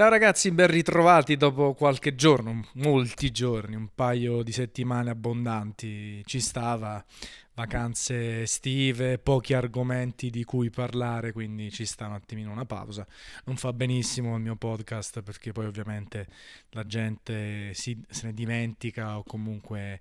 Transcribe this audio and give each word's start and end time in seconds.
Ciao 0.00 0.08
ragazzi, 0.08 0.50
ben 0.50 0.68
ritrovati 0.68 1.36
dopo 1.36 1.74
qualche 1.74 2.14
giorno, 2.14 2.64
molti 2.76 3.30
giorni, 3.30 3.76
un 3.76 3.90
paio 3.94 4.42
di 4.42 4.50
settimane 4.50 5.10
abbondanti. 5.10 6.22
Ci 6.24 6.40
stava, 6.40 7.04
vacanze 7.52 8.40
estive, 8.40 9.18
pochi 9.18 9.52
argomenti 9.52 10.30
di 10.30 10.42
cui 10.42 10.70
parlare, 10.70 11.32
quindi 11.32 11.70
ci 11.70 11.84
sta 11.84 12.06
un 12.06 12.14
attimino 12.14 12.50
una 12.50 12.64
pausa. 12.64 13.06
Non 13.44 13.56
fa 13.56 13.74
benissimo 13.74 14.36
il 14.36 14.42
mio 14.42 14.56
podcast 14.56 15.20
perché 15.20 15.52
poi 15.52 15.66
ovviamente 15.66 16.28
la 16.70 16.86
gente 16.86 17.74
si, 17.74 18.02
se 18.08 18.24
ne 18.24 18.32
dimentica 18.32 19.18
o 19.18 19.22
comunque 19.22 20.00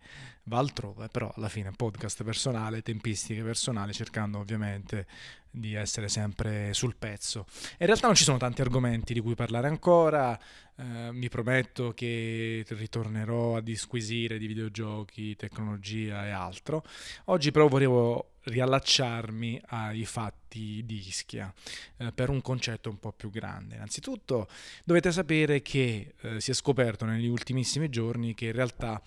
va 0.50 0.58
altrove, 0.58 1.08
però 1.08 1.32
alla 1.36 1.48
fine 1.48 1.72
podcast 1.72 2.24
personale, 2.24 2.82
tempistiche 2.82 3.44
personali, 3.44 3.94
cercando 3.94 4.40
ovviamente 4.40 5.06
di 5.52 5.74
essere 5.76 6.10
sempre 6.10 6.74
sul 6.74 6.96
pezzo. 6.96 7.46
In 7.78 7.86
realtà 7.86 8.08
non 8.08 8.16
ci 8.16 8.24
sono 8.24 8.38
tanti 8.38 8.62
argomenti 8.62 9.14
di 9.14 9.20
cui 9.20 9.36
parlare 9.36 9.68
ancora, 9.68 10.38
eh, 10.76 11.12
mi 11.12 11.30
prometto 11.30 11.94
che 11.94 12.66
ritornerò 12.68 13.58
a 13.58 13.62
disquisire 13.62 14.38
di 14.38 14.48
videogiochi, 14.48 15.36
tecnologia 15.36 16.26
e 16.26 16.32
altro. 16.32 16.84
Oggi 17.26 17.52
però 17.52 17.68
volevo 17.68 18.32
riallacciarmi 18.44 19.62
ai 19.68 20.06
fatti 20.06 20.84
di 20.86 21.04
Ischia 21.08 21.54
eh, 21.98 22.12
per 22.12 22.30
un 22.30 22.42
concetto 22.42 22.90
un 22.90 23.00
po' 23.00 23.12
più 23.12 23.30
grande. 23.30 23.76
Innanzitutto 23.76 24.48
dovete 24.84 25.12
sapere 25.12 25.62
che 25.62 26.14
eh, 26.22 26.42
si 26.42 26.52
è 26.52 26.54
scoperto 26.54 27.06
negli 27.06 27.28
ultimissimi 27.28 27.90
giorni 27.90 28.34
che 28.34 28.46
in 28.46 28.54
realtà 28.54 29.02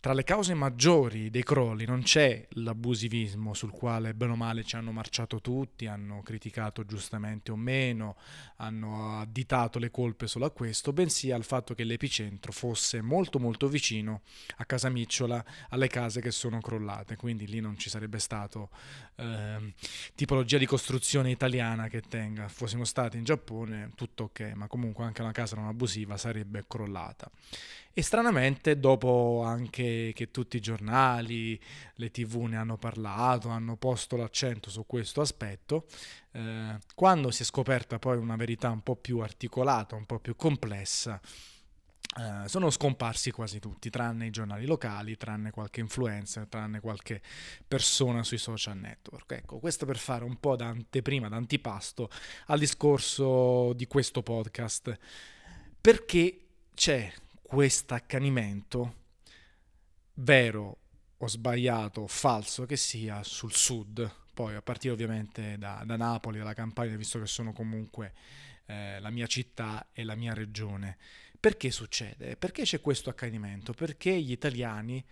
tra 0.00 0.14
le 0.14 0.24
cause 0.24 0.54
maggiori 0.54 1.28
dei 1.28 1.42
crolli 1.42 1.84
non 1.84 2.00
c'è 2.00 2.46
l'abusivismo 2.52 3.52
sul 3.52 3.70
quale 3.70 4.14
bene 4.14 4.32
o 4.32 4.34
male 4.34 4.64
ci 4.64 4.76
hanno 4.76 4.92
marciato 4.92 5.42
tutti, 5.42 5.84
hanno 5.84 6.22
criticato 6.22 6.86
giustamente 6.86 7.50
o 7.50 7.56
meno, 7.56 8.16
hanno 8.56 9.20
additato 9.20 9.78
le 9.78 9.90
colpe 9.90 10.26
solo 10.26 10.46
a 10.46 10.50
questo, 10.50 10.94
bensì 10.94 11.30
al 11.30 11.44
fatto 11.44 11.74
che 11.74 11.84
l'epicentro 11.84 12.50
fosse 12.50 13.02
molto 13.02 13.38
molto 13.38 13.68
vicino 13.68 14.22
a 14.56 14.64
casa 14.64 14.88
Micciola, 14.88 15.44
alle 15.68 15.88
case 15.88 16.22
che 16.22 16.30
sono 16.30 16.62
crollate, 16.62 17.16
quindi 17.16 17.46
lì 17.46 17.60
non 17.60 17.76
ci 17.76 17.90
sarebbe 17.90 18.18
stato 18.18 18.70
eh, 19.16 19.74
tipologia 20.14 20.56
di 20.56 20.64
costruzione 20.64 21.30
italiana 21.30 21.88
che 21.88 22.00
tenga, 22.00 22.48
fossimo 22.48 22.84
stati 22.84 23.18
in 23.18 23.24
Giappone 23.24 23.90
tutto 23.94 24.24
ok, 24.24 24.52
ma 24.54 24.66
comunque 24.66 25.04
anche 25.04 25.20
una 25.20 25.32
casa 25.32 25.56
non 25.56 25.66
abusiva 25.66 26.16
sarebbe 26.16 26.64
crollata. 26.66 27.30
E 27.92 28.02
stranamente, 28.02 28.78
dopo 28.78 29.42
anche 29.44 30.12
che 30.14 30.30
tutti 30.30 30.56
i 30.56 30.60
giornali, 30.60 31.60
le 31.94 32.10
tv 32.10 32.42
ne 32.42 32.56
hanno 32.56 32.78
parlato, 32.78 33.48
hanno 33.48 33.76
posto 33.76 34.16
l'accento 34.16 34.70
su 34.70 34.86
questo 34.86 35.20
aspetto, 35.20 35.86
eh, 36.32 36.78
quando 36.94 37.30
si 37.30 37.42
è 37.42 37.44
scoperta 37.44 37.98
poi 37.98 38.16
una 38.16 38.36
verità 38.36 38.70
un 38.70 38.82
po' 38.82 38.94
più 38.94 39.18
articolata, 39.18 39.96
un 39.96 40.06
po' 40.06 40.20
più 40.20 40.36
complessa, 40.36 41.20
Uh, 42.12 42.48
sono 42.48 42.70
scomparsi 42.70 43.30
quasi 43.30 43.60
tutti, 43.60 43.88
tranne 43.88 44.26
i 44.26 44.30
giornali 44.30 44.66
locali, 44.66 45.16
tranne 45.16 45.52
qualche 45.52 45.78
influencer, 45.78 46.48
tranne 46.48 46.80
qualche 46.80 47.22
persona 47.68 48.24
sui 48.24 48.36
social 48.38 48.76
network. 48.76 49.30
Ecco, 49.30 49.60
questo 49.60 49.86
per 49.86 49.96
fare 49.96 50.24
un 50.24 50.40
po' 50.40 50.56
da 50.56 50.66
anteprima, 50.66 51.28
da 51.28 51.36
antipasto 51.36 52.10
al 52.46 52.58
discorso 52.58 53.72
di 53.74 53.86
questo 53.86 54.24
podcast. 54.24 54.98
Perché 55.80 56.46
c'è 56.74 57.12
questo 57.50 57.94
accanimento, 57.94 58.94
vero 60.14 60.78
o 61.16 61.26
sbagliato 61.26 62.02
o 62.02 62.06
falso 62.06 62.64
che 62.64 62.76
sia, 62.76 63.24
sul 63.24 63.52
sud, 63.52 64.08
poi 64.32 64.54
a 64.54 64.62
partire 64.62 64.94
ovviamente 64.94 65.58
da, 65.58 65.82
da 65.84 65.96
Napoli, 65.96 66.38
dalla 66.38 66.54
Campania, 66.54 66.96
visto 66.96 67.18
che 67.18 67.26
sono 67.26 67.52
comunque 67.52 68.14
eh, 68.66 69.00
la 69.00 69.10
mia 69.10 69.26
città 69.26 69.88
e 69.92 70.04
la 70.04 70.14
mia 70.14 70.32
regione. 70.32 70.96
Perché 71.40 71.72
succede? 71.72 72.36
Perché 72.36 72.62
c'è 72.62 72.80
questo 72.80 73.10
accanimento? 73.10 73.72
Perché 73.72 74.16
gli 74.20 74.30
italiani 74.30 75.04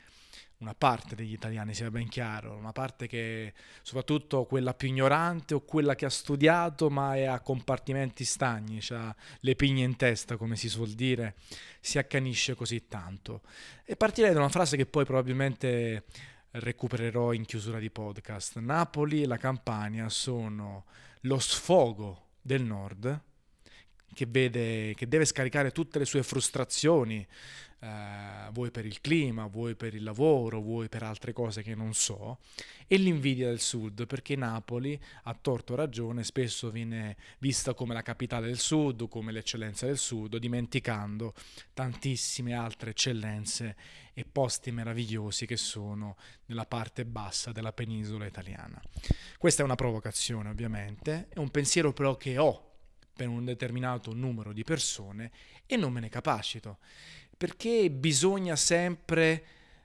una 0.58 0.74
parte 0.74 1.14
degli 1.14 1.32
italiani, 1.32 1.72
sia 1.72 1.90
ben 1.90 2.08
chiaro, 2.08 2.56
una 2.56 2.72
parte 2.72 3.06
che 3.06 3.52
soprattutto 3.82 4.44
quella 4.44 4.74
più 4.74 4.88
ignorante 4.88 5.54
o 5.54 5.60
quella 5.60 5.94
che 5.94 6.04
ha 6.04 6.10
studiato 6.10 6.90
ma 6.90 7.14
è 7.14 7.24
a 7.24 7.40
compartimenti 7.40 8.24
stagni, 8.24 8.80
ha 8.90 9.14
le 9.40 9.54
pigne 9.54 9.84
in 9.84 9.96
testa, 9.96 10.36
come 10.36 10.56
si 10.56 10.68
suol 10.68 10.90
dire, 10.90 11.36
si 11.80 11.98
accanisce 11.98 12.54
così 12.54 12.88
tanto. 12.88 13.42
E 13.84 13.94
partirei 13.96 14.32
da 14.32 14.40
una 14.40 14.48
frase 14.48 14.76
che 14.76 14.86
poi 14.86 15.04
probabilmente 15.04 16.04
recupererò 16.50 17.32
in 17.32 17.44
chiusura 17.44 17.78
di 17.78 17.90
podcast. 17.90 18.58
Napoli 18.58 19.22
e 19.22 19.26
la 19.26 19.36
Campania 19.36 20.08
sono 20.08 20.86
lo 21.22 21.38
sfogo 21.38 22.30
del 22.42 22.62
nord 22.62 23.26
che, 24.14 24.26
vede, 24.26 24.94
che 24.94 25.08
deve 25.08 25.24
scaricare 25.24 25.70
tutte 25.70 25.98
le 25.98 26.04
sue 26.04 26.22
frustrazioni, 26.22 27.26
eh, 27.80 28.48
vuoi 28.52 28.70
per 28.70 28.84
il 28.86 29.00
clima, 29.00 29.46
vuoi 29.46 29.76
per 29.76 29.94
il 29.94 30.02
lavoro, 30.02 30.60
vuoi 30.60 30.88
per 30.88 31.02
altre 31.04 31.32
cose 31.32 31.62
che 31.62 31.74
non 31.74 31.94
so, 31.94 32.38
e 32.86 32.96
l'invidia 32.96 33.48
del 33.48 33.60
sud, 33.60 34.06
perché 34.06 34.34
Napoli, 34.34 35.00
a 35.24 35.38
torto 35.40 35.74
ragione, 35.74 36.24
spesso 36.24 36.70
viene 36.70 37.16
vista 37.38 37.74
come 37.74 37.94
la 37.94 38.02
capitale 38.02 38.46
del 38.46 38.58
sud, 38.58 39.08
come 39.08 39.30
l'eccellenza 39.30 39.86
del 39.86 39.98
sud, 39.98 40.36
dimenticando 40.38 41.34
tantissime 41.72 42.54
altre 42.54 42.90
eccellenze 42.90 43.76
e 44.12 44.24
posti 44.24 44.72
meravigliosi 44.72 45.46
che 45.46 45.56
sono 45.56 46.16
nella 46.46 46.66
parte 46.66 47.04
bassa 47.04 47.52
della 47.52 47.72
penisola 47.72 48.26
italiana. 48.26 48.80
Questa 49.38 49.62
è 49.62 49.64
una 49.64 49.76
provocazione 49.76 50.48
ovviamente, 50.48 51.28
è 51.28 51.38
un 51.38 51.50
pensiero 51.50 51.92
però 51.92 52.16
che 52.16 52.38
ho 52.38 52.67
per 53.18 53.26
un 53.26 53.44
determinato 53.44 54.14
numero 54.14 54.52
di 54.52 54.62
persone 54.62 55.32
e 55.66 55.74
non 55.74 55.92
me 55.92 55.98
ne 55.98 56.08
capacito 56.08 56.78
perché 57.38 57.88
bisogna 57.88 58.56
sempre 58.56 59.44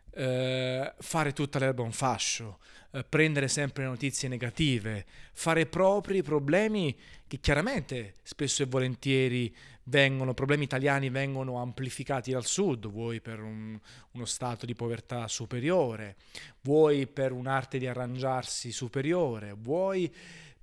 eh, 0.09 0.94
fare 0.97 1.33
tutta 1.33 1.59
l'erba 1.59 1.83
un 1.83 1.91
fascio, 1.91 2.59
eh, 2.91 3.03
prendere 3.03 3.47
sempre 3.47 3.85
notizie 3.85 4.27
negative, 4.27 5.05
fare 5.33 5.67
propri 5.67 6.23
problemi 6.23 6.97
che 7.27 7.39
chiaramente 7.39 8.16
spesso 8.23 8.63
e 8.63 8.66
volentieri 8.66 9.55
vengono, 9.83 10.33
problemi 10.33 10.63
italiani 10.63 11.09
vengono 11.09 11.59
amplificati 11.59 12.31
dal 12.31 12.45
sud, 12.45 12.88
vuoi 12.88 13.22
per 13.22 13.39
un, 13.39 13.79
uno 14.11 14.25
stato 14.25 14.66
di 14.66 14.73
povertà 14.73 15.27
superiore, 15.27 16.16
vuoi 16.61 17.05
per 17.05 17.31
un'arte 17.31 17.77
di 17.77 17.85
arrangiarsi 17.85 18.72
superiore, 18.72 19.53
vuoi 19.55 20.11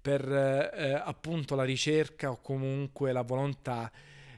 per 0.00 0.26
eh, 0.30 0.92
appunto 0.92 1.54
la 1.54 1.64
ricerca 1.64 2.30
o 2.30 2.40
comunque 2.40 3.12
la 3.12 3.22
volontà 3.22 3.90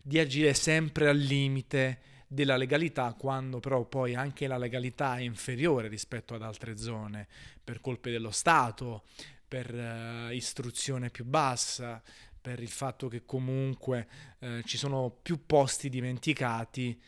di 0.03 0.19
agire 0.19 0.55
sempre 0.55 1.09
al 1.09 1.17
limite 1.17 2.01
della 2.27 2.57
legalità 2.57 3.13
quando 3.13 3.61
però 3.61 3.85
poi 3.85 4.15
anche 4.15 4.47
la 4.47 4.57
legalità 4.57 5.17
è 5.17 5.21
inferiore 5.21 5.89
rispetto 5.89 6.35
ad 6.35 6.43
altre 6.43 6.77
zone 6.79 7.29
per 7.63 7.81
colpe 7.81 8.11
dello 8.11 8.31
Stato, 8.31 9.05
per 9.47 9.73
uh, 9.73 10.33
istruzione 10.33 11.11
più 11.11 11.25
bassa, 11.25 12.03
per 12.41 12.61
il 12.61 12.71
fatto 12.71 13.09
che 13.09 13.25
comunque 13.25 14.09
uh, 14.39 14.63
ci 14.63 14.79
sono 14.79 15.11
più 15.23 15.45
posti 15.47 15.89
dimenticati 15.91 17.01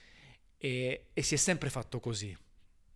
e, 0.58 1.06
e 1.12 1.22
si 1.22 1.34
è 1.34 1.38
sempre 1.38 1.70
fatto 1.70 1.98
così. 2.00 2.36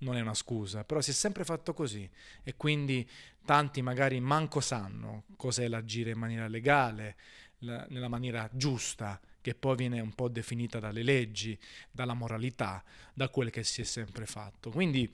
Non 0.00 0.16
è 0.16 0.20
una 0.20 0.34
scusa, 0.34 0.84
però 0.84 1.00
si 1.00 1.10
è 1.10 1.14
sempre 1.14 1.44
fatto 1.44 1.74
così 1.74 2.08
e 2.44 2.54
quindi 2.56 3.08
tanti 3.44 3.82
magari 3.82 4.20
manco 4.20 4.60
sanno 4.60 5.24
cos'è 5.36 5.66
l'agire 5.66 6.12
in 6.12 6.18
maniera 6.18 6.46
legale, 6.46 7.16
la, 7.60 7.84
nella 7.88 8.08
maniera 8.08 8.48
giusta 8.52 9.20
che 9.40 9.54
poi 9.54 9.76
viene 9.76 10.00
un 10.00 10.14
po' 10.14 10.28
definita 10.28 10.78
dalle 10.78 11.02
leggi, 11.02 11.58
dalla 11.90 12.14
moralità, 12.14 12.84
da 13.12 13.28
quel 13.28 13.50
che 13.50 13.64
si 13.64 13.80
è 13.80 13.84
sempre 13.84 14.26
fatto. 14.26 14.70
Quindi 14.70 15.10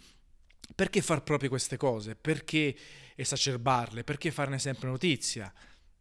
perché 0.74 1.02
far 1.02 1.22
proprio 1.22 1.48
queste 1.48 1.76
cose? 1.76 2.16
Perché 2.16 2.76
esacerbarle? 3.14 4.04
Perché 4.04 4.30
farne 4.30 4.58
sempre 4.58 4.88
notizia? 4.88 5.52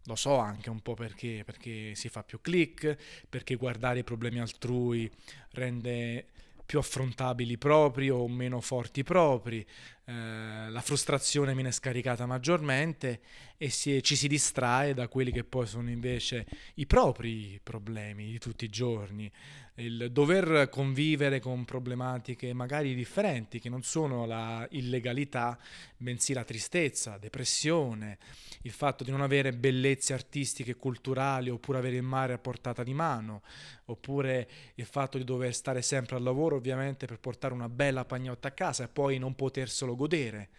Lo 0.06 0.16
so 0.16 0.38
anche 0.38 0.70
un 0.70 0.82
po' 0.82 0.96
perché, 0.96 1.44
perché 1.46 1.96
si 1.96 2.10
fa 2.10 2.24
più 2.24 2.42
click, 2.42 2.98
perché 3.30 3.56
guardare 3.56 4.00
i 4.00 4.04
problemi 4.04 4.40
altrui 4.40 5.10
rende 5.52 6.28
più 6.66 6.80
affrontabili 6.80 7.58
propri 7.58 8.10
o 8.10 8.28
meno 8.28 8.62
forti 8.62 9.04
propri, 9.04 9.66
eh, 10.06 10.70
la 10.70 10.82
frustrazione 10.82 11.54
viene 11.54 11.72
scaricata 11.72 12.26
maggiormente 12.26 13.22
e 13.58 13.70
si, 13.70 14.02
ci 14.04 14.16
si 14.16 14.28
distrae 14.28 14.94
da 14.94 15.08
quelli 15.08 15.32
che 15.32 15.44
poi 15.44 15.68
sono 15.68 15.90
invece 15.90 16.46
i 16.76 16.86
propri 16.86 17.60
problemi 17.62 18.32
di 18.32 18.40
tutti 18.40 18.66
i 18.66 18.70
giorni, 18.70 19.32
il 19.76 20.12
dover 20.12 20.70
convivere 20.70 21.40
con 21.40 21.66
problematiche 21.66 22.54
magari 22.54 22.94
differenti, 22.94 23.60
che 23.60 23.70
non 23.70 23.82
sono 23.82 24.26
la 24.26 24.68
illegalità, 24.72 25.58
bensì 25.98 26.34
la 26.34 26.44
tristezza, 26.44 27.18
depressione, 27.18 28.20
il 28.64 28.72
fatto 28.72 29.04
di 29.04 29.10
non 29.10 29.22
avere 29.22 29.54
bellezze 29.54 30.14
artistiche 30.14 30.72
e 30.72 30.76
culturali, 30.76 31.50
oppure 31.50 31.80
avere 31.80 31.96
il 31.96 32.04
mare 32.04 32.34
a 32.34 32.38
portata 32.38 32.84
di 32.84 32.94
mano, 32.94 33.42
oppure 33.86 34.48
il 34.76 34.86
fatto 34.86 35.18
di 35.18 35.24
dover 35.24 35.56
stare 35.56 35.82
sempre 35.82 36.18
al 36.18 36.24
lavoro 36.24 36.56
ovviamente 36.56 37.08
per 37.08 37.20
portare 37.20 37.54
una 37.54 37.70
bella 37.70 38.06
pagnotta 38.06 38.50
a 38.50 38.52
casa 38.52 38.84
e 38.84 38.90
poi 38.90 39.18
non 39.18 39.36
poterselo 39.36 39.96
godere. 39.96 40.50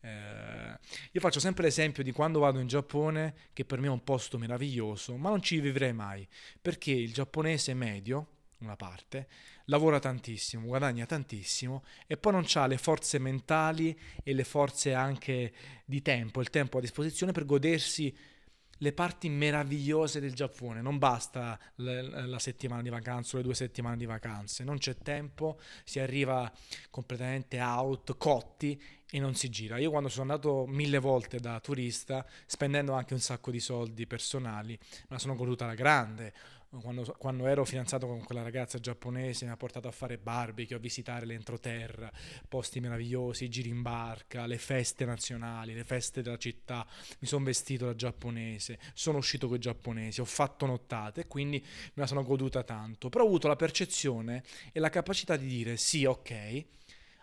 Eh, 0.00 0.78
io 1.12 1.20
faccio 1.20 1.40
sempre 1.40 1.62
l'esempio 1.62 2.02
di 2.02 2.12
quando 2.12 2.40
vado 2.40 2.58
in 2.58 2.66
Giappone, 2.66 3.34
che 3.52 3.64
per 3.64 3.78
me 3.78 3.86
è 3.86 3.90
un 3.90 4.02
posto 4.04 4.36
meraviglioso, 4.36 5.16
ma 5.16 5.30
non 5.30 5.40
ci 5.40 5.60
vivrei 5.60 5.92
mai, 5.92 6.26
perché 6.60 6.90
il 6.90 7.12
giapponese 7.12 7.72
medio, 7.72 8.33
una 8.64 8.76
parte, 8.76 9.28
lavora 9.66 9.98
tantissimo, 9.98 10.66
guadagna 10.66 11.06
tantissimo 11.06 11.84
e 12.06 12.16
poi 12.16 12.32
non 12.32 12.46
ha 12.54 12.66
le 12.66 12.78
forze 12.78 13.18
mentali 13.18 13.98
e 14.22 14.32
le 14.32 14.44
forze 14.44 14.94
anche 14.94 15.52
di 15.84 16.02
tempo, 16.02 16.40
il 16.40 16.50
tempo 16.50 16.78
a 16.78 16.80
disposizione 16.80 17.32
per 17.32 17.44
godersi 17.44 18.16
le 18.78 18.92
parti 18.92 19.28
meravigliose 19.28 20.20
del 20.20 20.34
Giappone. 20.34 20.82
Non 20.82 20.98
basta 20.98 21.58
la 21.76 22.38
settimana 22.38 22.82
di 22.82 22.88
vacanza 22.88 23.34
o 23.34 23.38
le 23.38 23.44
due 23.44 23.54
settimane 23.54 23.96
di 23.96 24.06
vacanze, 24.06 24.64
non 24.64 24.78
c'è 24.78 24.96
tempo, 24.96 25.58
si 25.84 26.00
arriva 26.00 26.50
completamente 26.90 27.60
out, 27.60 28.16
cotti 28.16 28.80
e 29.10 29.18
non 29.18 29.34
si 29.34 29.48
gira. 29.48 29.78
Io 29.78 29.90
quando 29.90 30.08
sono 30.08 30.32
andato 30.32 30.66
mille 30.66 30.98
volte 30.98 31.38
da 31.38 31.60
turista, 31.60 32.26
spendendo 32.46 32.92
anche 32.92 33.14
un 33.14 33.20
sacco 33.20 33.50
di 33.50 33.60
soldi 33.60 34.06
personali, 34.06 34.78
me 34.80 35.06
la 35.08 35.18
sono 35.18 35.36
goduta 35.36 35.64
alla 35.64 35.74
grande 35.74 36.32
quando, 36.80 37.14
quando, 37.18 37.46
ero 37.46 37.64
fidanzato 37.64 38.06
con 38.06 38.22
quella 38.22 38.42
ragazza 38.42 38.78
giapponese 38.78 39.44
mi 39.44 39.50
ha 39.50 39.56
portato 39.56 39.88
a 39.88 39.90
fare 39.90 40.18
barbecue, 40.18 40.76
a 40.76 40.78
visitare 40.78 41.26
l'entroterra, 41.26 42.10
posti 42.48 42.80
meravigliosi, 42.80 43.48
giri 43.48 43.68
in 43.68 43.82
barca, 43.82 44.46
le 44.46 44.58
feste 44.58 45.04
nazionali, 45.04 45.74
le 45.74 45.84
feste 45.84 46.22
della 46.22 46.38
città, 46.38 46.86
mi 47.20 47.26
sono 47.26 47.44
vestito 47.44 47.86
da 47.86 47.94
giapponese, 47.94 48.78
sono 48.94 49.18
uscito 49.18 49.46
con 49.46 49.56
i 49.56 49.60
giapponesi, 49.60 50.20
ho 50.20 50.24
fatto 50.24 50.66
nottate 50.66 51.22
e 51.22 51.26
quindi 51.26 51.60
me 51.60 51.90
la 51.94 52.06
sono 52.06 52.22
goduta 52.22 52.62
tanto, 52.62 53.08
però 53.08 53.24
ho 53.24 53.26
avuto 53.26 53.48
la 53.48 53.56
percezione 53.56 54.42
e 54.72 54.80
la 54.80 54.90
capacità 54.90 55.36
di 55.36 55.46
dire 55.46 55.76
sì, 55.76 56.04
ok, 56.04 56.64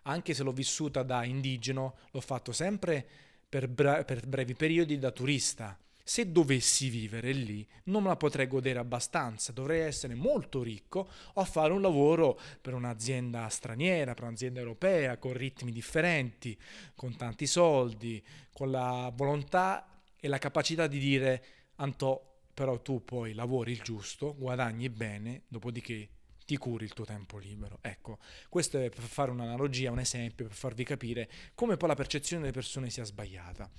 anche 0.04 0.34
se 0.34 0.44
l'ho 0.44 0.52
vissuta 0.52 1.04
da 1.04 1.24
indigeno, 1.24 1.96
l'ho 2.12 2.22
fatto 2.22 2.52
sempre 2.52 3.06
per, 3.48 3.68
bre- 3.68 4.06
per 4.06 4.26
brevi 4.28 4.56
periodi 4.56 4.98
da 4.98 5.12
turista 5.12 5.78
se 6.04 6.32
dovessi 6.32 6.90
vivere 6.90 7.32
lì 7.32 7.68
non 7.86 8.04
me 8.04 8.10
la 8.10 8.16
potrei 8.16 8.48
godere 8.48 8.80
abbastanza, 8.80 9.52
dovrei 9.52 9.82
essere 9.82 10.16
molto 10.16 10.64
ricco 10.64 11.10
o 11.34 11.46
fare 11.46 11.74
un 11.74 11.82
lavoro 11.82 12.40
per 12.62 12.74
un'azienda 12.74 13.48
straniera, 13.50 14.14
per 14.14 14.24
un'azienda 14.24 14.60
europea, 14.60 15.18
con 15.18 15.34
ritmi 15.34 15.72
differenti, 15.72 16.58
con 16.96 17.16
tanti 17.16 17.48
soldi, 17.48 18.24
con 18.52 18.72
la 18.72 19.12
volontà 19.16 20.02
e 20.20 20.28
la 20.28 20.38
capacità 20.38 20.88
di 20.88 21.00
dire 21.00 21.44
Antò, 21.76 22.22
però 22.54 22.80
tu 22.82 23.04
poi 23.04 23.34
lavori 23.34 23.72
il 23.72 23.82
giusto, 23.82 24.36
guadagni 24.36 24.90
bene, 24.90 25.44
dopodiché 25.48 26.10
ti 26.46 26.58
curi 26.58 26.86
il 26.86 26.94
tuo 26.94 27.06
tempo 27.06 27.38
libero. 27.38 27.80
Ecco, 27.82 28.20
questo 28.50 28.78
è 28.78 28.90
per 28.90 29.04
fare 29.04 29.32
un'analogia, 29.32 29.90
un 29.90 30.00
esempio, 30.00 30.46
per 30.46 30.54
farvi 30.54 30.84
capire 30.84 31.30
come 31.56 31.78
poi 31.78 31.90
la 31.90 31.96
percezione 31.96 32.42
delle 32.42 32.54
persone 32.54 32.90
sia 32.90 33.04
sbagliata. 33.04 33.70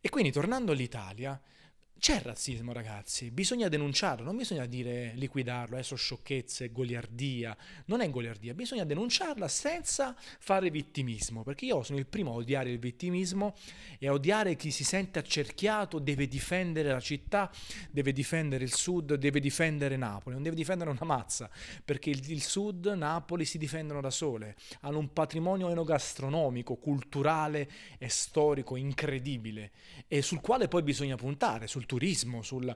E 0.00 0.08
quindi 0.08 0.32
tornando 0.32 0.72
all'Italia, 0.72 1.38
c'è 2.00 2.22
razzismo, 2.22 2.72
ragazzi, 2.72 3.30
bisogna 3.30 3.68
denunciarlo, 3.68 4.24
non 4.24 4.38
bisogna 4.38 4.64
dire 4.64 5.12
liquidarlo, 5.16 5.76
adesso 5.76 5.96
sciocchezze, 5.96 6.72
goliardia, 6.72 7.54
non 7.84 8.00
è 8.00 8.08
goliardia, 8.08 8.54
bisogna 8.54 8.84
denunciarla 8.84 9.46
senza 9.48 10.16
fare 10.18 10.70
vittimismo, 10.70 11.42
perché 11.42 11.66
io 11.66 11.82
sono 11.82 11.98
il 11.98 12.06
primo 12.06 12.32
a 12.32 12.36
odiare 12.36 12.70
il 12.70 12.78
vittimismo 12.78 13.54
e 13.98 14.08
a 14.08 14.12
odiare 14.12 14.56
chi 14.56 14.70
si 14.70 14.82
sente 14.82 15.18
accerchiato, 15.18 15.98
deve 15.98 16.26
difendere 16.26 16.90
la 16.90 17.00
città, 17.00 17.52
deve 17.90 18.14
difendere 18.14 18.64
il 18.64 18.72
sud, 18.72 19.14
deve 19.16 19.38
difendere 19.38 19.98
Napoli, 19.98 20.34
non 20.34 20.42
deve 20.42 20.56
difendere 20.56 20.88
una 20.88 21.04
mazza, 21.04 21.50
perché 21.84 22.08
il, 22.08 22.30
il 22.30 22.42
sud, 22.42 22.86
Napoli 22.86 23.44
si 23.44 23.58
difendono 23.58 24.00
da 24.00 24.10
sole, 24.10 24.56
hanno 24.80 24.98
un 24.98 25.12
patrimonio 25.12 25.68
enogastronomico, 25.68 26.76
culturale 26.76 27.70
e 27.98 28.08
storico 28.08 28.76
incredibile 28.76 29.72
e 30.08 30.22
sul 30.22 30.40
quale 30.40 30.66
poi 30.66 30.82
bisogna 30.82 31.16
puntare, 31.16 31.66
sul 31.66 31.88
turismo, 31.90 32.40
sul, 32.42 32.74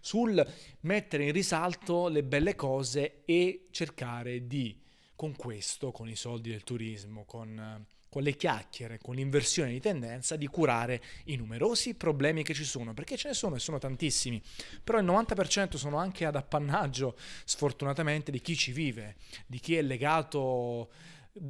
sul 0.00 0.44
mettere 0.80 1.26
in 1.26 1.32
risalto 1.32 2.08
le 2.08 2.24
belle 2.24 2.56
cose 2.56 3.22
e 3.24 3.68
cercare 3.70 4.48
di, 4.48 4.76
con 5.14 5.36
questo, 5.36 5.92
con 5.92 6.08
i 6.08 6.16
soldi 6.16 6.50
del 6.50 6.64
turismo, 6.64 7.24
con 7.24 7.86
con 8.08 8.24
le 8.24 8.34
chiacchiere, 8.34 8.98
con 8.98 9.14
l'inversione 9.14 9.72
di 9.72 9.80
tendenza, 9.80 10.36
di 10.36 10.46
curare 10.46 11.02
i 11.24 11.36
numerosi 11.36 11.96
problemi 11.96 12.42
che 12.44 12.54
ci 12.54 12.64
sono, 12.64 12.94
perché 12.94 13.14
ce 13.14 13.28
ne 13.28 13.34
sono 13.34 13.56
e 13.56 13.58
sono 13.58 13.76
tantissimi, 13.76 14.40
però 14.82 14.98
il 14.98 15.04
90% 15.04 15.76
sono 15.76 15.98
anche 15.98 16.24
ad 16.24 16.34
appannaggio, 16.34 17.14
sfortunatamente, 17.44 18.30
di 18.30 18.40
chi 18.40 18.56
ci 18.56 18.72
vive, 18.72 19.16
di 19.46 19.58
chi 19.58 19.76
è 19.76 19.82
legato 19.82 20.88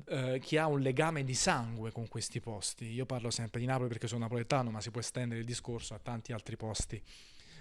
eh, 0.06 0.38
chi 0.40 0.56
ha 0.56 0.66
un 0.66 0.80
legame 0.80 1.24
di 1.24 1.34
sangue 1.34 1.92
con 1.92 2.08
questi 2.08 2.40
posti. 2.40 2.92
Io 2.92 3.06
parlo 3.06 3.30
sempre 3.30 3.60
di 3.60 3.66
Napoli 3.66 3.88
perché 3.88 4.08
sono 4.08 4.20
napoletano, 4.20 4.70
ma 4.70 4.80
si 4.80 4.90
può 4.90 5.00
estendere 5.00 5.40
il 5.40 5.46
discorso 5.46 5.94
a 5.94 5.98
tanti 5.98 6.32
altri 6.32 6.56
posti 6.56 7.02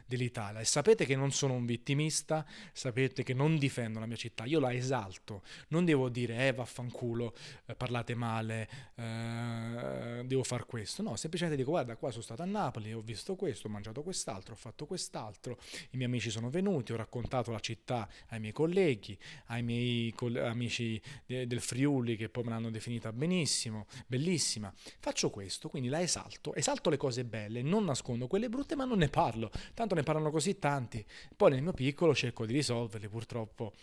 dell'Italia. 0.05 0.59
E 0.59 0.65
sapete 0.65 1.05
che 1.05 1.15
non 1.15 1.31
sono 1.31 1.53
un 1.53 1.65
vittimista, 1.65 2.45
sapete 2.71 3.23
che 3.23 3.33
non 3.33 3.57
difendo 3.57 3.99
la 3.99 4.05
mia 4.05 4.15
città, 4.15 4.45
io 4.45 4.59
la 4.59 4.73
esalto, 4.73 5.43
non 5.69 5.85
devo 5.85 6.09
dire 6.09 6.47
eh 6.47 6.53
vaffanculo, 6.53 7.33
eh, 7.65 7.75
parlate 7.75 8.15
male, 8.15 8.69
eh, 8.95 10.23
devo 10.25 10.43
far 10.43 10.65
questo, 10.65 11.01
no, 11.01 11.15
semplicemente 11.15 11.59
dico 11.59 11.71
guarda 11.71 11.95
qua 11.95 12.11
sono 12.11 12.23
stato 12.23 12.41
a 12.41 12.45
Napoli, 12.45 12.93
ho 12.93 13.01
visto 13.01 13.35
questo, 13.35 13.67
ho 13.67 13.71
mangiato 13.71 14.03
quest'altro, 14.03 14.53
ho 14.53 14.57
fatto 14.57 14.85
quest'altro, 14.85 15.57
i 15.91 15.97
miei 15.97 16.09
amici 16.09 16.29
sono 16.29 16.49
venuti, 16.49 16.93
ho 16.93 16.95
raccontato 16.95 17.51
la 17.51 17.59
città 17.59 18.07
ai 18.27 18.39
miei 18.39 18.53
colleghi, 18.53 19.17
ai 19.47 19.63
miei 19.63 20.11
coll- 20.15 20.37
amici 20.37 21.01
de- 21.25 21.47
del 21.47 21.61
Friuli 21.61 22.15
che 22.15 22.29
poi 22.29 22.43
me 22.43 22.49
l'hanno 22.51 22.69
definita 22.69 23.11
benissimo, 23.11 23.87
bellissima, 24.07 24.73
faccio 24.99 25.29
questo, 25.29 25.69
quindi 25.69 25.89
la 25.89 26.01
esalto, 26.01 26.53
esalto 26.53 26.89
le 26.89 26.97
cose 26.97 27.25
belle, 27.25 27.61
non 27.61 27.85
nascondo 27.85 28.27
quelle 28.27 28.49
brutte 28.49 28.75
ma 28.75 28.85
non 28.85 28.99
ne 28.99 29.09
parlo, 29.09 29.51
tanto 29.73 29.94
ne 29.95 30.03
parlano 30.03 30.31
così 30.31 30.59
tanti. 30.59 31.03
Poi 31.35 31.51
nel 31.51 31.61
mio 31.61 31.73
piccolo 31.73 32.13
cerco 32.13 32.45
di 32.45 32.53
risolverli, 32.53 33.07
purtroppo 33.07 33.73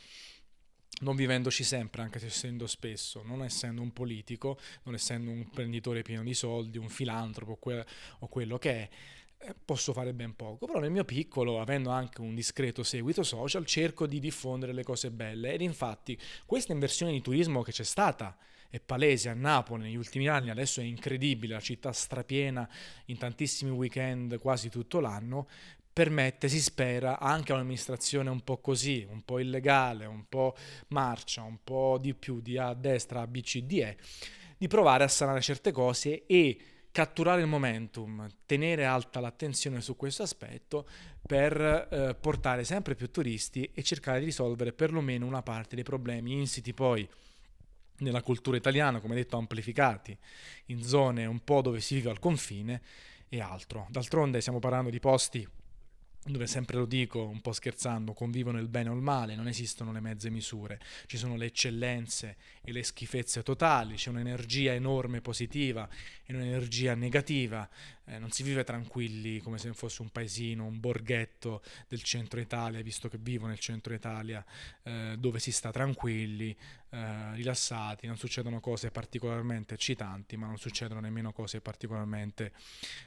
non 1.00 1.16
vivendoci 1.16 1.64
sempre, 1.64 2.02
anche 2.02 2.18
se 2.18 2.26
essendo 2.26 2.66
spesso, 2.66 3.22
non 3.24 3.42
essendo 3.42 3.82
un 3.82 3.92
politico, 3.92 4.58
non 4.84 4.94
essendo 4.94 5.30
un 5.30 5.38
imprenditore 5.38 6.02
pieno 6.02 6.22
di 6.22 6.34
soldi, 6.34 6.78
un 6.78 6.88
filantropo 6.88 7.56
que- 7.56 7.84
o 8.20 8.28
quello 8.28 8.58
che 8.58 8.70
è, 8.70 8.88
eh, 9.44 9.54
posso 9.64 9.92
fare 9.92 10.14
ben 10.14 10.36
poco, 10.36 10.66
però 10.66 10.78
nel 10.78 10.92
mio 10.92 11.04
piccolo, 11.04 11.60
avendo 11.60 11.90
anche 11.90 12.20
un 12.20 12.34
discreto 12.34 12.84
seguito 12.84 13.24
social, 13.24 13.66
cerco 13.66 14.06
di 14.06 14.20
diffondere 14.20 14.72
le 14.72 14.84
cose 14.84 15.10
belle 15.10 15.52
ed 15.52 15.62
infatti 15.62 16.16
questa 16.46 16.72
inversione 16.72 17.10
di 17.10 17.20
turismo 17.20 17.62
che 17.62 17.72
c'è 17.72 17.82
stata 17.82 18.36
è 18.70 18.80
palese 18.80 19.28
a 19.28 19.34
Napoli 19.34 19.82
negli 19.82 19.96
ultimi 19.96 20.28
anni, 20.28 20.48
adesso 20.48 20.80
è 20.80 20.84
incredibile, 20.84 21.54
la 21.54 21.60
città 21.60 21.92
strapiena 21.92 22.66
in 23.06 23.18
tantissimi 23.18 23.70
weekend 23.70 24.38
quasi 24.38 24.70
tutto 24.70 25.00
l'anno, 25.00 25.48
permette, 25.92 26.48
si 26.48 26.60
spera, 26.60 27.18
anche 27.18 27.52
a 27.52 27.56
un'amministrazione 27.56 28.30
un 28.30 28.40
po' 28.40 28.58
così, 28.58 29.06
un 29.08 29.22
po' 29.22 29.38
illegale, 29.38 30.06
un 30.06 30.24
po' 30.28 30.54
marcia, 30.88 31.42
un 31.42 31.58
po' 31.62 31.98
di 32.00 32.14
più 32.14 32.40
di 32.40 32.56
A 32.56 32.72
destra, 32.74 33.20
A, 33.20 33.26
B, 33.26 33.40
C, 33.42 33.62
D, 33.62 33.72
E, 33.72 33.96
di 34.56 34.68
provare 34.68 35.04
a 35.04 35.08
sanare 35.08 35.40
certe 35.40 35.72
cose 35.72 36.24
e 36.26 36.58
catturare 36.90 37.40
il 37.40 37.46
momentum, 37.46 38.26
tenere 38.46 38.84
alta 38.84 39.20
l'attenzione 39.20 39.80
su 39.80 39.96
questo 39.96 40.22
aspetto 40.22 40.86
per 41.26 41.88
eh, 41.90 42.14
portare 42.14 42.64
sempre 42.64 42.94
più 42.94 43.10
turisti 43.10 43.70
e 43.72 43.82
cercare 43.82 44.18
di 44.18 44.26
risolvere 44.26 44.72
perlomeno 44.72 45.26
una 45.26 45.42
parte 45.42 45.74
dei 45.74 45.84
problemi 45.84 46.32
insiti 46.32 46.74
poi 46.74 47.08
nella 47.98 48.22
cultura 48.22 48.56
italiana, 48.56 49.00
come 49.00 49.14
detto, 49.14 49.36
amplificati 49.36 50.16
in 50.66 50.82
zone 50.82 51.24
un 51.24 51.42
po' 51.44 51.62
dove 51.62 51.80
si 51.80 51.94
vive 51.94 52.10
al 52.10 52.18
confine 52.18 52.82
e 53.28 53.40
altro. 53.40 53.86
D'altronde 53.90 54.40
stiamo 54.40 54.58
parlando 54.58 54.90
di 54.90 55.00
posti 55.00 55.48
dove 56.24 56.46
sempre 56.46 56.76
lo 56.76 56.86
dico 56.86 57.26
un 57.26 57.40
po' 57.40 57.52
scherzando, 57.52 58.12
convivono 58.12 58.58
il 58.58 58.68
bene 58.68 58.90
o 58.90 58.94
il 58.94 59.00
male, 59.00 59.34
non 59.34 59.48
esistono 59.48 59.90
le 59.90 60.00
mezze 60.00 60.30
misure, 60.30 60.80
ci 61.06 61.16
sono 61.16 61.36
le 61.36 61.46
eccellenze 61.46 62.36
e 62.62 62.72
le 62.72 62.84
schifezze 62.84 63.42
totali, 63.42 63.96
c'è 63.96 64.10
un'energia 64.10 64.72
enorme 64.72 65.20
positiva 65.20 65.88
e 66.32 66.40
un'energia 66.40 66.94
negativa, 66.94 67.68
eh, 68.04 68.18
non 68.18 68.30
si 68.30 68.42
vive 68.42 68.64
tranquilli 68.64 69.40
come 69.40 69.58
se 69.58 69.72
fosse 69.72 70.02
un 70.02 70.10
paesino, 70.10 70.64
un 70.64 70.80
borghetto 70.80 71.62
del 71.88 72.02
centro 72.02 72.40
Italia, 72.40 72.82
visto 72.82 73.08
che 73.08 73.18
vivo 73.18 73.46
nel 73.46 73.58
centro 73.58 73.94
Italia, 73.94 74.44
eh, 74.82 75.14
dove 75.18 75.38
si 75.38 75.52
sta 75.52 75.70
tranquilli, 75.70 76.56
eh, 76.94 77.34
rilassati, 77.34 78.06
non 78.06 78.18
succedono 78.18 78.60
cose 78.60 78.90
particolarmente 78.90 79.74
eccitanti, 79.74 80.36
ma 80.36 80.46
non 80.46 80.58
succedono 80.58 81.00
nemmeno 81.00 81.32
cose 81.32 81.60
particolarmente 81.60 82.52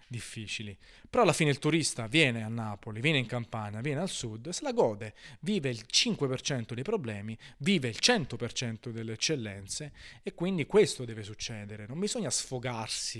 difficili. 0.07 0.75
Però 1.07 1.21
alla 1.21 1.33
fine 1.33 1.51
il 1.51 1.59
turista 1.59 2.07
viene 2.07 2.43
a 2.43 2.47
Napoli, 2.47 2.99
viene 2.99 3.19
in 3.19 3.27
Campania, 3.27 3.81
viene 3.81 4.01
al 4.01 4.09
sud, 4.09 4.49
se 4.49 4.63
la 4.63 4.71
gode, 4.71 5.13
vive 5.41 5.69
il 5.69 5.85
5% 5.87 6.73
dei 6.73 6.83
problemi, 6.83 7.37
vive 7.57 7.87
il 7.87 7.97
100% 7.99 8.89
delle 8.89 9.13
eccellenze 9.13 9.91
e 10.23 10.33
quindi 10.33 10.65
questo 10.65 11.05
deve 11.05 11.21
succedere, 11.21 11.85
non 11.85 11.99
bisogna 11.99 12.29
sfogarsi 12.29 13.14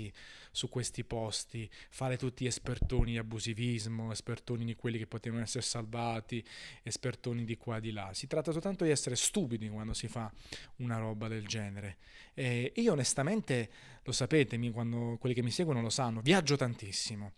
su 0.50 0.68
questi 0.68 1.04
posti, 1.04 1.68
fare 1.90 2.16
tutti 2.16 2.46
espertoni 2.46 3.12
di 3.12 3.18
abusivismo, 3.18 4.12
espertoni 4.12 4.64
di 4.64 4.74
quelli 4.74 4.98
che 4.98 5.06
potevano 5.06 5.42
essere 5.42 5.62
salvati, 5.62 6.44
espertoni 6.82 7.44
di 7.44 7.56
qua 7.56 7.76
e 7.76 7.80
di 7.80 7.92
là. 7.92 8.10
Si 8.12 8.26
tratta 8.26 8.52
soltanto 8.52 8.84
di 8.84 8.90
essere 8.90 9.16
stupidi 9.16 9.68
quando 9.68 9.92
si 9.92 10.08
fa 10.08 10.32
una 10.76 10.98
roba 10.98 11.28
del 11.28 11.46
genere. 11.46 11.98
E 12.34 12.72
io 12.76 12.92
onestamente 12.92 13.70
lo 14.02 14.12
sapete, 14.12 14.58
quando, 14.70 15.16
quelli 15.18 15.34
che 15.34 15.42
mi 15.42 15.50
seguono 15.50 15.82
lo 15.82 15.90
sanno, 15.90 16.20
viaggio 16.20 16.56
tantissimo. 16.56 17.32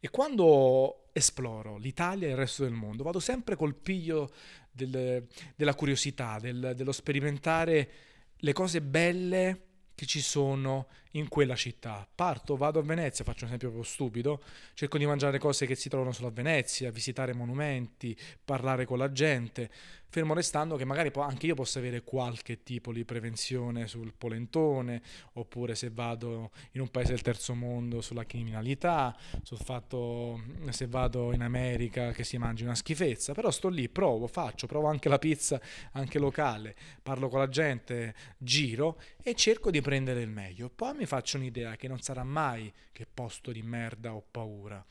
E 0.00 0.08
quando 0.10 1.08
esploro 1.12 1.76
l'Italia 1.76 2.28
e 2.28 2.30
il 2.30 2.36
resto 2.36 2.64
del 2.64 2.72
mondo, 2.72 3.02
vado 3.02 3.20
sempre 3.20 3.56
col 3.56 3.74
piglio 3.74 4.32
del, 4.70 5.26
della 5.54 5.74
curiosità, 5.74 6.38
del, 6.38 6.72
dello 6.74 6.92
sperimentare 6.92 7.90
le 8.36 8.52
cose 8.52 8.80
belle 8.82 9.60
che 9.94 10.06
ci 10.06 10.20
sono 10.20 10.88
in 11.14 11.28
quella 11.28 11.56
città. 11.56 12.06
Parto, 12.14 12.56
vado 12.56 12.78
a 12.78 12.82
Venezia, 12.82 13.24
faccio 13.24 13.44
un 13.44 13.48
esempio 13.48 13.68
proprio 13.70 13.90
stupido, 13.90 14.42
cerco 14.74 14.98
di 14.98 15.06
mangiare 15.06 15.38
cose 15.38 15.66
che 15.66 15.74
si 15.74 15.88
trovano 15.88 16.12
solo 16.12 16.28
a 16.28 16.32
Venezia, 16.32 16.90
visitare 16.90 17.34
monumenti, 17.34 18.16
parlare 18.44 18.84
con 18.84 18.98
la 18.98 19.10
gente, 19.12 19.70
fermo 20.14 20.32
restando 20.32 20.76
che 20.76 20.84
magari 20.84 21.10
anche 21.16 21.46
io 21.46 21.56
possa 21.56 21.80
avere 21.80 22.02
qualche 22.02 22.62
tipo 22.62 22.92
di 22.92 23.04
prevenzione 23.04 23.88
sul 23.88 24.12
polentone, 24.16 25.02
oppure 25.32 25.74
se 25.74 25.90
vado 25.90 26.52
in 26.72 26.82
un 26.82 26.88
paese 26.88 27.10
del 27.10 27.22
terzo 27.22 27.52
mondo 27.54 28.00
sulla 28.00 28.24
criminalità, 28.24 29.16
sul 29.42 29.58
fatto 29.58 30.40
se 30.68 30.86
vado 30.86 31.32
in 31.32 31.42
America 31.42 32.12
che 32.12 32.22
si 32.22 32.38
mangi 32.38 32.62
una 32.62 32.76
schifezza, 32.76 33.32
però 33.32 33.50
sto 33.50 33.68
lì, 33.68 33.88
provo, 33.88 34.28
faccio, 34.28 34.68
provo 34.68 34.86
anche 34.86 35.08
la 35.08 35.18
pizza 35.18 35.60
anche 35.94 36.20
locale, 36.20 36.76
parlo 37.02 37.28
con 37.28 37.40
la 37.40 37.48
gente, 37.48 38.14
giro 38.38 39.00
e 39.20 39.34
cerco 39.34 39.72
di 39.72 39.80
prendere 39.80 40.22
il 40.22 40.28
meglio. 40.28 40.70
Poi 40.70 40.94
mi 40.94 41.03
mi 41.04 41.06
faccio 41.06 41.36
un'idea 41.36 41.76
che 41.76 41.86
non 41.86 42.00
sarà 42.00 42.24
mai 42.24 42.72
che 42.90 43.06
posto 43.06 43.52
di 43.52 43.62
merda 43.62 44.14
ho 44.14 44.24
paura. 44.28 44.84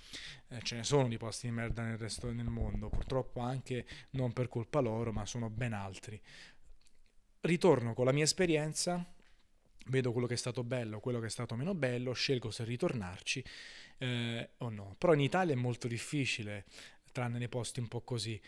Eh, 0.48 0.62
ce 0.62 0.76
ne 0.76 0.84
sono 0.84 1.08
di 1.08 1.18
posti 1.18 1.48
di 1.48 1.54
merda 1.54 1.82
nel 1.84 1.98
resto 1.98 2.32
del 2.32 2.46
mondo, 2.46 2.90
purtroppo 2.90 3.40
anche 3.40 3.86
non 4.12 4.32
per 4.32 4.48
colpa 4.48 4.80
loro, 4.80 5.12
ma 5.12 5.26
sono 5.26 5.50
ben 5.50 5.74
altri. 5.74 6.22
Ritorno 7.42 7.94
con 7.96 8.06
la 8.06 8.12
mia 8.12 8.26
esperienza, 8.26 9.04
vedo 9.88 10.12
quello 10.12 10.28
che 10.28 10.36
è 10.36 10.38
stato 10.38 10.64
bello, 10.64 11.00
quello 11.00 11.20
che 11.20 11.26
è 11.26 11.32
stato 11.32 11.56
meno 11.56 11.74
bello, 11.74 12.14
scelgo 12.14 12.52
se 12.52 12.64
ritornarci 12.64 13.44
eh, 13.98 14.50
o 14.58 14.70
no. 14.70 14.96
Però 15.00 15.14
in 15.14 15.22
Italia 15.22 15.54
è 15.54 15.58
molto 15.58 15.88
difficile, 15.88 16.66
tranne 17.12 17.40
nei 17.40 17.50
posti 17.50 17.80
un 17.80 17.88
po' 17.88 18.02
così. 18.02 18.40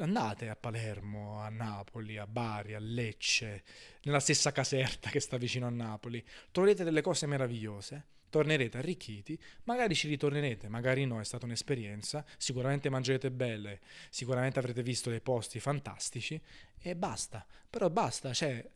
Andate 0.00 0.48
a 0.48 0.56
Palermo, 0.56 1.40
a 1.40 1.50
Napoli, 1.50 2.16
a 2.16 2.26
Bari, 2.26 2.74
a 2.74 2.78
Lecce, 2.78 3.62
nella 4.04 4.20
stessa 4.20 4.50
caserta 4.50 5.10
che 5.10 5.20
sta 5.20 5.36
vicino 5.36 5.66
a 5.66 5.70
Napoli. 5.70 6.24
Troverete 6.50 6.84
delle 6.84 7.02
cose 7.02 7.26
meravigliose, 7.26 8.06
tornerete 8.30 8.78
arricchiti, 8.78 9.38
magari 9.64 9.94
ci 9.94 10.08
ritornerete, 10.08 10.68
magari 10.68 11.04
no, 11.04 11.20
è 11.20 11.24
stata 11.24 11.44
un'esperienza, 11.44 12.24
sicuramente 12.38 12.88
mangerete 12.88 13.30
belle, 13.30 13.80
sicuramente 14.08 14.58
avrete 14.58 14.82
visto 14.82 15.10
dei 15.10 15.20
posti 15.20 15.60
fantastici 15.60 16.40
e 16.80 16.96
basta, 16.96 17.44
però 17.68 17.90
basta, 17.90 18.32
cioè 18.32 18.66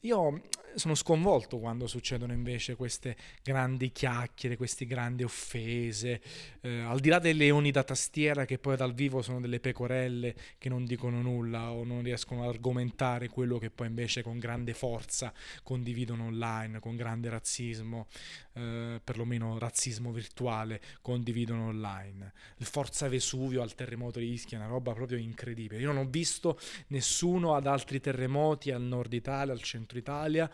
io 0.00 0.42
sono 0.76 0.94
sconvolto 0.94 1.58
quando 1.58 1.86
succedono 1.86 2.32
invece 2.32 2.76
queste 2.76 3.16
grandi 3.42 3.92
chiacchiere, 3.92 4.56
queste 4.56 4.86
grandi 4.86 5.22
offese, 5.22 6.20
eh, 6.60 6.80
al 6.80 7.00
di 7.00 7.08
là 7.08 7.18
dei 7.18 7.34
leoni 7.34 7.70
da 7.70 7.82
tastiera 7.82 8.44
che 8.44 8.58
poi 8.58 8.76
dal 8.76 8.94
vivo 8.94 9.22
sono 9.22 9.40
delle 9.40 9.60
pecorelle 9.60 10.34
che 10.58 10.68
non 10.68 10.84
dicono 10.84 11.22
nulla 11.22 11.70
o 11.72 11.84
non 11.84 12.02
riescono 12.02 12.42
ad 12.42 12.48
argomentare 12.48 13.28
quello 13.28 13.58
che 13.58 13.70
poi 13.70 13.86
invece 13.86 14.22
con 14.22 14.38
grande 14.38 14.74
forza 14.74 15.32
condividono 15.62 16.24
online, 16.24 16.80
con 16.80 16.96
grande 16.96 17.28
razzismo, 17.28 18.06
eh, 18.54 19.00
perlomeno 19.02 19.58
razzismo 19.58 20.12
virtuale, 20.12 20.80
condividono 21.00 21.66
online. 21.66 22.32
Il 22.58 22.66
Forza 22.66 23.08
Vesuvio 23.08 23.62
al 23.62 23.74
terremoto 23.74 24.18
di 24.18 24.32
Ischia 24.32 24.58
è 24.58 24.60
una 24.60 24.70
roba 24.70 24.92
proprio 24.92 25.18
incredibile. 25.18 25.80
Io 25.80 25.92
non 25.92 26.06
ho 26.06 26.08
visto 26.08 26.58
nessuno 26.88 27.54
ad 27.54 27.66
altri 27.66 28.00
terremoti 28.00 28.70
al 28.70 28.82
nord 28.82 29.12
Italia, 29.12 29.52
al 29.52 29.62
centro 29.62 29.98
Italia, 29.98 30.50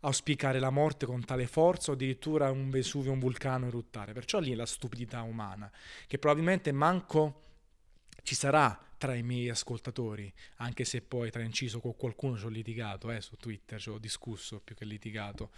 auspicare 0.00 0.58
la 0.58 0.70
morte 0.70 1.06
con 1.06 1.24
tale 1.24 1.46
forza 1.46 1.90
o 1.90 1.94
addirittura 1.94 2.50
un 2.50 2.70
Vesuvio, 2.70 3.12
un 3.12 3.18
vulcano 3.18 3.66
eruttare. 3.66 4.12
Perciò 4.12 4.38
lì 4.38 4.52
è 4.52 4.54
la 4.54 4.66
stupidità 4.66 5.22
umana, 5.22 5.70
che 6.06 6.18
probabilmente 6.18 6.72
manco 6.72 7.40
ci 8.22 8.34
sarà 8.34 8.78
tra 8.96 9.14
i 9.14 9.22
miei 9.22 9.50
ascoltatori, 9.50 10.32
anche 10.56 10.84
se 10.84 11.02
poi 11.02 11.30
tra 11.30 11.42
inciso 11.42 11.78
con 11.80 11.94
qualcuno 11.96 12.38
ci 12.38 12.46
ho 12.46 12.48
litigato, 12.48 13.10
eh, 13.10 13.20
su 13.20 13.36
Twitter 13.36 13.78
ci 13.78 13.90
ho 13.90 13.98
discusso 13.98 14.60
più 14.60 14.74
che 14.74 14.86
litigato, 14.86 15.50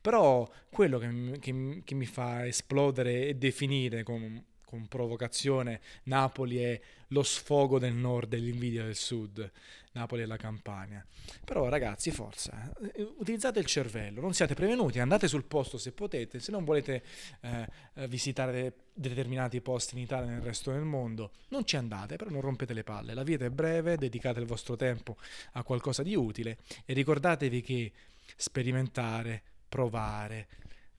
però 0.00 0.50
quello 0.70 0.98
che, 0.98 1.38
che, 1.38 1.82
che 1.84 1.94
mi 1.94 2.06
fa 2.06 2.46
esplodere 2.46 3.26
e 3.26 3.34
definire 3.34 4.02
con 4.04 4.42
con 4.74 4.86
provocazione 4.88 5.80
Napoli 6.04 6.58
è 6.58 6.80
lo 7.08 7.22
sfogo 7.22 7.78
del 7.78 7.94
nord 7.94 8.32
e 8.32 8.38
l'invidia 8.38 8.82
del 8.82 8.96
sud, 8.96 9.48
Napoli 9.92 10.22
e 10.22 10.26
la 10.26 10.36
Campania. 10.36 11.06
Però 11.44 11.68
ragazzi, 11.68 12.10
forza, 12.10 12.72
eh, 12.92 13.08
utilizzate 13.18 13.60
il 13.60 13.66
cervello, 13.66 14.20
non 14.20 14.34
siate 14.34 14.54
prevenuti, 14.54 14.98
andate 14.98 15.28
sul 15.28 15.44
posto 15.44 15.78
se 15.78 15.92
potete, 15.92 16.40
se 16.40 16.50
non 16.50 16.64
volete 16.64 17.04
eh, 17.40 17.68
eh 17.94 18.08
visitare 18.08 18.72
determinati 18.92 19.60
posti 19.60 19.94
in 19.94 20.02
Italia 20.02 20.30
e 20.30 20.34
nel 20.34 20.42
resto 20.42 20.72
del 20.72 20.82
mondo, 20.82 21.30
non 21.50 21.64
ci 21.64 21.76
andate, 21.76 22.16
però 22.16 22.30
non 22.30 22.40
rompete 22.40 22.74
le 22.74 22.82
palle, 22.82 23.14
la 23.14 23.22
vita 23.22 23.44
è 23.44 23.50
breve, 23.50 23.96
dedicate 23.96 24.40
il 24.40 24.46
vostro 24.46 24.74
tempo 24.74 25.16
a 25.52 25.62
qualcosa 25.62 26.02
di 26.02 26.16
utile 26.16 26.58
e 26.84 26.92
ricordatevi 26.94 27.62
che 27.62 27.92
sperimentare, 28.36 29.40
provare, 29.68 30.48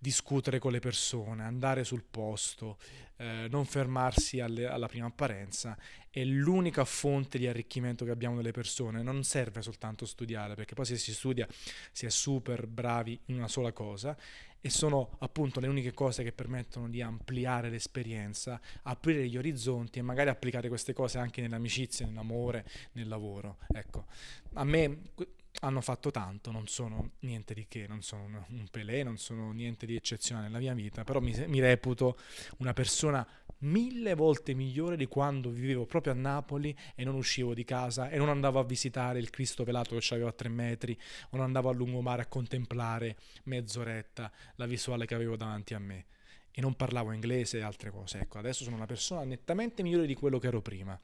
discutere 0.06 0.60
con 0.60 0.72
le 0.72 0.78
persone, 0.78 1.44
andare 1.44 1.84
sul 1.84 2.04
posto, 2.04 2.78
eh, 3.18 3.48
non 3.50 3.66
fermarsi 3.66 4.40
alle, 4.40 4.68
alla 4.68 4.88
prima 4.88 5.08
apparenza 5.08 5.76
è 6.12 6.24
l'unica 6.24 6.86
fonte 6.86 7.40
di 7.40 7.48
arricchimento 7.48 8.06
che 8.06 8.12
abbiamo 8.12 8.36
delle 8.36 8.52
persone. 8.52 9.02
Non 9.02 9.24
serve 9.24 9.64
soltanto 9.64 10.06
studiare, 10.06 10.54
perché 10.54 10.76
poi 10.76 10.86
se 10.86 10.98
si 10.98 11.12
studia 11.12 11.48
si 11.92 12.06
è 12.06 12.10
super 12.10 12.68
bravi 12.68 13.20
in 13.26 13.38
una 13.38 13.48
sola 13.48 13.72
cosa 13.72 14.16
e 14.62 14.70
sono 14.70 15.16
appunto 15.20 15.60
le 15.60 15.68
uniche 15.68 15.94
cose 15.94 16.22
che 16.22 16.32
permettono 16.32 16.88
di 16.88 17.02
ampliare 17.02 17.72
l'esperienza, 17.72 18.62
aprire 18.84 19.28
gli 19.28 19.38
orizzonti 19.38 19.98
e 19.98 20.04
magari 20.04 20.30
applicare 20.30 20.68
queste 20.68 20.94
cose 20.94 21.18
anche 21.18 21.42
nell'amicizia, 21.42 22.06
nell'amore, 22.06 22.64
nel 22.92 23.08
lavoro. 23.08 23.58
Ecco, 23.74 24.06
a 24.54 24.64
me 24.64 25.00
hanno 25.66 25.82
fatto 25.82 26.12
tanto, 26.12 26.52
non 26.52 26.68
sono 26.68 27.12
niente 27.22 27.54
di 27.56 27.66
che, 27.68 27.88
non 27.88 28.02
sono 28.02 28.24
un, 28.24 28.44
un 28.50 28.68
Pelé, 28.70 29.02
non 29.02 29.18
sono 29.18 29.52
niente 29.52 29.86
di 29.86 29.96
eccezionale 29.96 30.48
nella 30.48 30.60
mia 30.60 30.74
vita, 30.74 31.04
però 31.04 31.20
mi, 31.20 31.34
mi, 31.48 31.60
reputo 31.60 32.18
una 32.58 32.74
persona 32.74 33.28
mille 33.60 34.14
volte 34.14 34.54
migliore 34.54 34.96
di 34.96 35.08
quando 35.08 35.50
vivevo 35.50 35.86
proprio 35.86 36.14
a 36.14 36.16
Napoli 36.16 36.76
e 36.94 37.04
non 37.04 37.16
uscivo 37.16 37.56
di 37.56 37.64
casa 37.64 38.10
e 38.10 38.18
non 38.18 38.30
andavo 38.30 38.60
a 38.60 38.64
visitare 38.64 39.18
il 39.18 39.32
Cristo 39.32 39.64
velato 39.64 39.98
che 39.98 40.14
aveva 40.14 40.30
a 40.30 40.34
tre 40.34 40.50
metri 40.50 40.98
o 41.32 41.38
non 41.38 41.46
andavo 41.46 41.70
a 41.70 41.74
lungomare 41.74 42.22
a 42.22 42.28
contemplare 42.28 43.18
mezz'oretta 43.46 44.32
la 44.56 44.66
visuale 44.68 45.08
che 45.08 45.16
avevo 45.16 45.36
davanti 45.36 45.74
a 45.74 45.80
me 45.80 46.06
e 46.52 46.62
non 46.62 46.76
parlavo 46.76 47.12
inglese 47.12 47.58
e 47.58 47.62
altre 47.62 47.90
cose. 47.90 48.20
Ecco, 48.20 48.38
adesso 48.38 48.64
sono 48.64 48.76
una 48.76 48.86
persona 48.86 49.24
nettamente 49.24 49.82
migliore 49.82 50.06
di 50.06 50.14
quello 50.14 50.38
che 50.38 50.48
ero 50.48 50.62
prima 50.62 51.00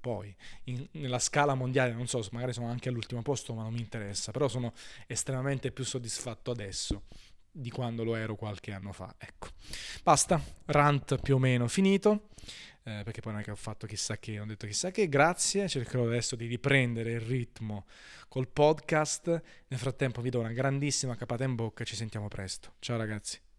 poi 0.00 0.34
in, 0.64 0.86
nella 0.92 1.18
scala 1.18 1.54
mondiale 1.54 1.92
non 1.92 2.06
so 2.06 2.26
magari 2.32 2.52
sono 2.52 2.68
anche 2.68 2.88
all'ultimo 2.88 3.22
posto 3.22 3.54
ma 3.54 3.62
non 3.62 3.72
mi 3.72 3.80
interessa 3.80 4.32
però 4.32 4.48
sono 4.48 4.72
estremamente 5.06 5.70
più 5.70 5.84
soddisfatto 5.84 6.50
adesso 6.50 7.02
di 7.52 7.70
quando 7.70 8.04
lo 8.04 8.14
ero 8.14 8.36
qualche 8.36 8.72
anno 8.72 8.92
fa 8.92 9.14
ecco. 9.18 9.48
Basta 10.02 10.42
rant 10.66 11.20
più 11.20 11.36
o 11.36 11.38
meno 11.38 11.66
finito 11.68 12.28
eh, 12.84 13.02
perché 13.04 13.20
poi 13.20 13.32
non 13.32 13.40
è 13.40 13.44
che 13.44 13.50
ho 13.50 13.56
fatto 13.56 13.86
chissà 13.86 14.18
che 14.18 14.38
ho 14.38 14.44
detto 14.44 14.66
chissà 14.66 14.90
che 14.90 15.08
grazie 15.08 15.68
cercherò 15.68 16.04
adesso 16.04 16.36
di 16.36 16.46
riprendere 16.46 17.12
il 17.12 17.20
ritmo 17.20 17.86
col 18.28 18.48
podcast. 18.48 19.42
Nel 19.66 19.78
frattempo 19.78 20.20
vi 20.20 20.30
do 20.30 20.40
una 20.40 20.52
grandissima 20.52 21.16
capata 21.16 21.44
in 21.44 21.54
bocca 21.54 21.84
ci 21.84 21.96
sentiamo 21.96 22.28
presto. 22.28 22.74
Ciao 22.78 22.96
ragazzi 22.96 23.49